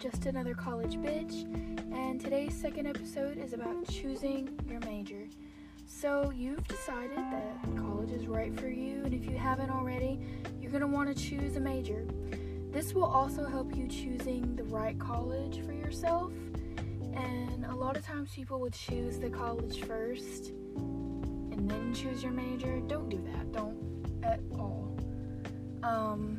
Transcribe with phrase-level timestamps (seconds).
[0.00, 1.42] Just Another College Bitch,
[1.92, 5.28] and today's second episode is about choosing your major.
[5.84, 10.18] So, you've decided that college is right for you, and if you haven't already,
[10.58, 12.06] you're going to want to choose a major.
[12.70, 16.32] This will also help you choosing the right college for yourself,
[17.12, 22.32] and a lot of times people will choose the college first and then choose your
[22.32, 22.80] major.
[22.86, 23.76] Don't do that, don't
[24.22, 24.96] at all.
[25.82, 26.38] Um,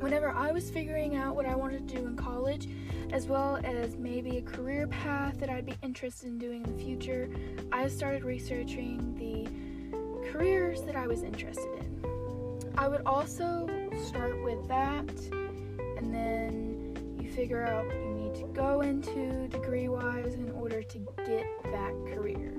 [0.00, 2.68] whenever I was figuring out what I wanted to do in college,
[3.12, 6.84] as well as maybe a career path that I'd be interested in doing in the
[6.84, 7.28] future,
[7.72, 12.74] I started researching the careers that I was interested in.
[12.76, 13.68] I would also
[14.06, 15.08] start with that,
[15.96, 20.82] and then you figure out what you need to go into degree wise in order
[20.82, 22.54] to get that career.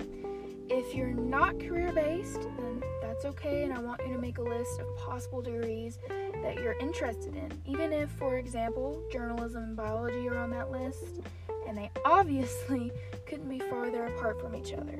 [0.68, 4.42] If you're not career based, then that's okay, and I want you to make a
[4.42, 5.98] list of possible degrees
[6.42, 11.20] that you're interested in, even if, for example, journalism and biology are on that list,
[11.66, 12.92] and they obviously
[13.26, 14.98] couldn't be farther apart from each other.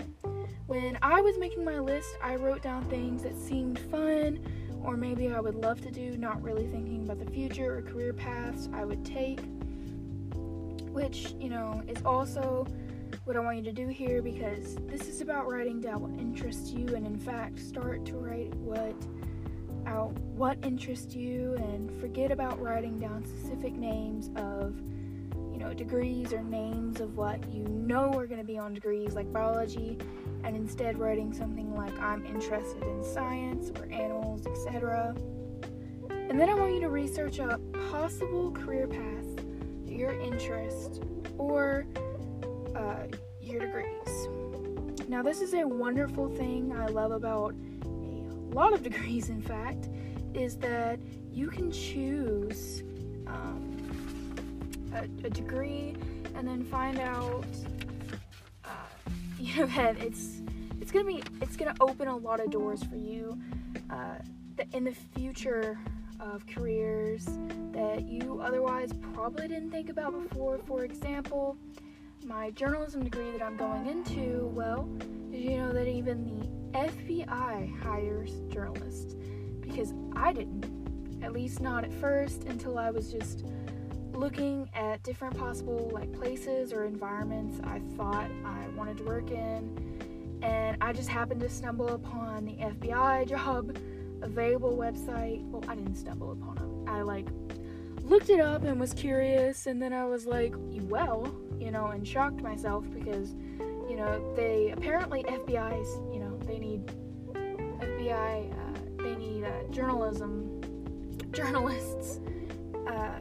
[0.67, 4.39] When I was making my list, I wrote down things that seemed fun
[4.83, 8.13] or maybe I would love to do, not really thinking about the future or career
[8.13, 9.41] paths I would take,
[10.93, 12.67] which, you know, is also
[13.25, 16.71] what I want you to do here because this is about writing down what interests
[16.71, 18.95] you and in fact start to write what
[19.89, 24.77] out what interests you and forget about writing down specific names of
[25.51, 29.15] you know degrees or names of what you know are going to be on degrees
[29.15, 29.99] like biology
[30.45, 35.15] and instead writing something like I'm interested in science or animals etc
[36.11, 37.59] and then I want you to research a
[37.91, 39.45] possible career path
[39.87, 41.03] your interest
[41.39, 41.87] or
[42.77, 43.07] uh,
[43.41, 44.29] your degrees.
[45.09, 47.55] Now this is a wonderful thing I love about
[48.51, 49.89] a lot of degrees, in fact,
[50.35, 50.99] is that
[51.33, 52.83] you can choose
[53.27, 53.77] um,
[54.95, 55.95] a, a, degree
[56.35, 57.47] and then find out,
[58.65, 58.69] uh,
[59.39, 60.41] you know, that it's
[60.81, 63.39] it's gonna be it's gonna open a lot of doors for you
[63.91, 64.17] uh,
[64.73, 65.79] in the future
[66.21, 67.27] of careers
[67.73, 70.59] that you otherwise probably didn't think about before.
[70.67, 71.57] For example,
[72.25, 74.89] my journalism degree that I'm going into, well,
[75.31, 79.15] did you know that even the FBI hires journalists
[79.61, 80.67] because I didn't.
[81.23, 83.45] At least not at first until I was just
[84.13, 90.41] looking at different possible like places or environments I thought I wanted to work in
[90.43, 93.77] and I just happened to stumble upon the FBI job
[94.23, 95.43] available website.
[95.51, 96.91] Well, I didn't stumble upon it.
[96.91, 97.27] I like
[98.09, 100.55] looked it up and was curious and then I was like,
[100.89, 103.35] well, you know, and shocked myself because
[103.89, 106.87] you know, they apparently FBI's, you know, they need
[107.81, 110.61] FBI, uh, they need uh, journalism,
[111.33, 112.21] journalists.
[112.87, 113.19] Uh,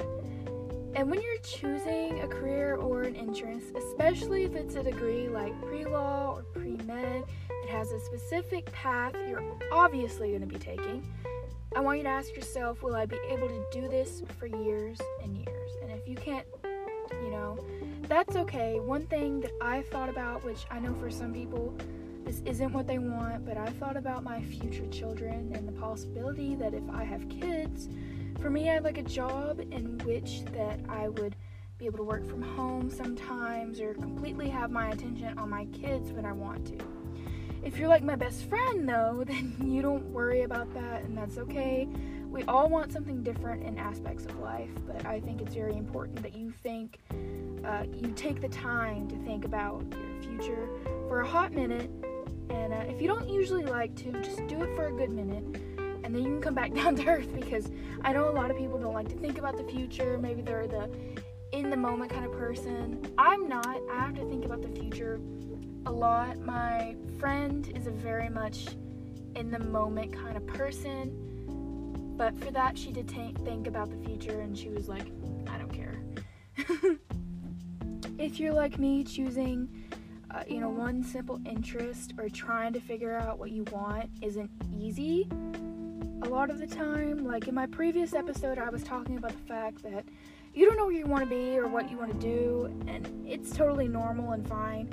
[0.93, 5.59] and when you're choosing a career or an interest, especially if it's a degree like
[5.61, 10.59] pre law or pre med, it has a specific path you're obviously going to be
[10.59, 11.07] taking.
[11.77, 14.97] I want you to ask yourself, will I be able to do this for years
[15.21, 15.71] and years?
[15.83, 16.47] And if you can't,
[17.21, 17.55] you know,
[18.07, 18.79] that's okay.
[18.79, 21.77] One thing that I thought about, which I know for some people
[22.25, 26.55] this isn't what they want, but I thought about my future children and the possibility
[26.55, 27.89] that if I have kids,
[28.39, 31.35] for me I'd like a job in which that I would
[31.77, 36.11] be able to work from home sometimes or completely have my attention on my kids
[36.11, 36.96] when I want to.
[37.63, 41.37] If you're like my best friend though, then you don't worry about that and that's
[41.37, 41.87] okay.
[42.29, 46.21] We all want something different in aspects of life, but I think it's very important
[46.21, 46.99] that you think
[47.65, 50.69] uh, you take the time to think about your future
[51.07, 51.89] for a hot minute.
[52.49, 55.43] And uh, if you don't usually like to, just do it for a good minute.
[56.03, 58.57] And then you can come back down to earth because I know a lot of
[58.57, 60.17] people don't like to think about the future.
[60.17, 60.89] Maybe they're the
[61.53, 63.01] in the moment kind of person.
[63.17, 63.79] I'm not.
[63.91, 65.19] I have to think about the future
[65.87, 66.37] a lot.
[66.39, 68.67] My friend is a very much
[69.35, 71.13] in the moment kind of person.
[72.17, 75.07] But for that, she did t- think about the future and she was like,
[75.47, 75.95] I don't care.
[78.19, 79.69] if you're like me, choosing,
[80.29, 84.51] uh, you know, one simple interest or trying to figure out what you want isn't
[84.77, 85.29] easy
[86.23, 87.25] a lot of the time.
[87.25, 90.03] Like in my previous episode, I was talking about the fact that
[90.53, 93.25] you don't know where you want to be or what you want to do, and
[93.25, 94.89] it's totally normal and fine.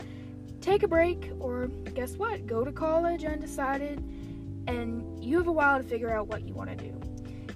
[0.64, 2.46] Take a break, or guess what?
[2.46, 3.98] Go to college undecided,
[4.66, 6.98] and you have a while to figure out what you want to do.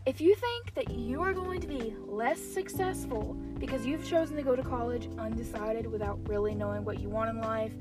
[0.05, 4.43] If you think that you are going to be less successful because you've chosen to
[4.43, 7.73] go to college undecided without really knowing what you want in life,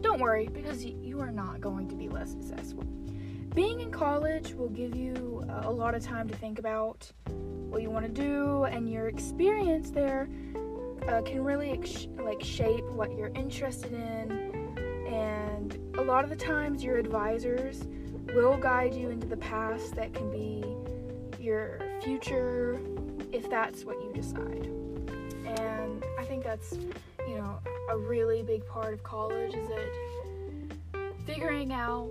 [0.00, 2.84] don't worry because you are not going to be less successful.
[3.54, 7.90] Being in college will give you a lot of time to think about what you
[7.90, 10.26] want to do, and your experience there
[11.08, 11.80] uh, can really
[12.22, 14.76] like shape what you're interested in,
[15.06, 17.86] and a lot of the times your advisors
[18.34, 20.64] will guide you into the past that can be
[21.42, 22.78] your future
[23.32, 24.66] if that's what you decide.
[25.46, 26.74] And I think that's,
[27.26, 27.58] you know,
[27.90, 32.10] a really big part of college is that figuring out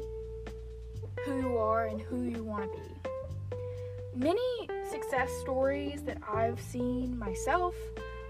[1.24, 3.56] who you are and who you want to be.
[4.16, 7.76] Many success stories that I've seen myself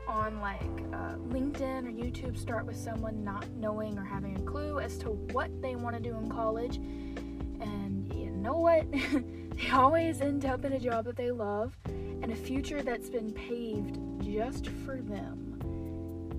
[0.07, 0.61] on like
[0.93, 5.09] uh, LinkedIn or YouTube start with someone not knowing or having a clue as to
[5.09, 6.77] what they want to do in college.
[6.77, 8.85] And you know what?
[8.91, 13.31] they always end up in a job that they love and a future that's been
[13.31, 15.43] paved just for them.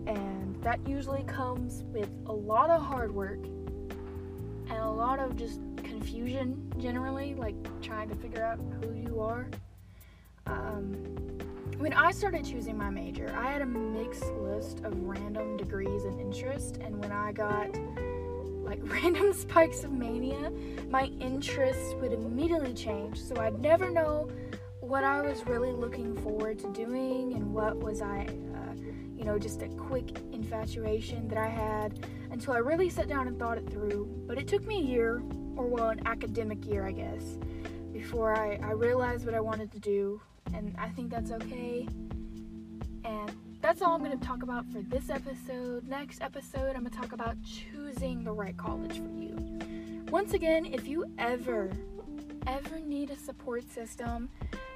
[0.06, 5.60] And that usually comes with a lot of hard work and a lot of just
[5.76, 9.48] confusion generally, like trying to figure out who you are.
[10.46, 11.37] Um,
[11.78, 16.20] when I started choosing my major, I had a mixed list of random degrees and
[16.20, 17.68] interest, and when I got
[18.64, 20.50] like random spikes of mania,
[20.90, 23.20] my interests would immediately change.
[23.20, 24.28] So I'd never know
[24.80, 28.74] what I was really looking forward to doing and what was I, uh,
[29.16, 33.38] you know, just a quick infatuation that I had until I really sat down and
[33.38, 34.06] thought it through.
[34.26, 35.22] But it took me a year,
[35.56, 37.38] or well, an academic year, I guess,
[37.92, 40.20] before I, I realized what I wanted to do,
[40.54, 41.86] and I think that's okay.
[43.04, 45.88] And that's all I'm going to talk about for this episode.
[45.88, 49.36] Next episode, I'm going to talk about choosing the right college for you.
[50.10, 51.70] Once again, if you ever,
[52.46, 54.28] ever need a support system,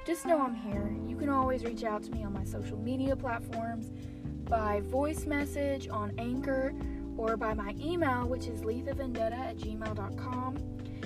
[0.05, 0.93] just know I'm here.
[1.07, 3.91] You can always reach out to me on my social media platforms
[4.49, 6.73] by voice message on Anchor
[7.17, 10.57] or by my email, which is lethavendetta at gmail.com.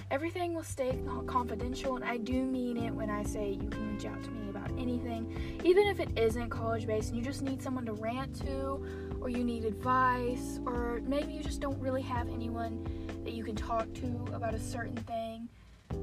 [0.10, 4.06] Everything will stay confidential, and I do mean it when I say you can reach
[4.06, 7.62] out to me about anything, even if it isn't college based and you just need
[7.62, 8.82] someone to rant to,
[9.20, 12.88] or you need advice, or maybe you just don't really have anyone
[13.26, 15.50] that you can talk to about a certain thing.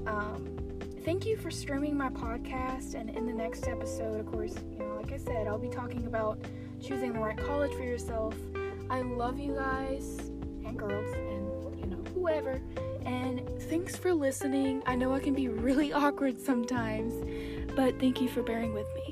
[0.07, 0.59] Um,
[1.05, 2.95] thank you for streaming my podcast.
[2.95, 6.07] And in the next episode, of course, you know, like I said, I'll be talking
[6.07, 6.39] about
[6.83, 8.35] choosing the right college for yourself.
[8.91, 10.19] I love you guys
[10.65, 12.61] and girls and, you know, whoever.
[13.05, 14.83] And thanks for listening.
[14.87, 17.15] I know I can be really awkward sometimes,
[17.75, 19.04] but thank you for bearing with me.